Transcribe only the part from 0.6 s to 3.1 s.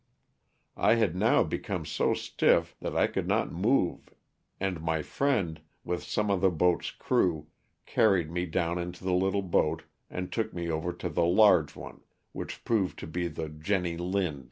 I had now become so stiff that I